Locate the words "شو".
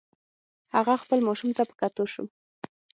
2.13-2.23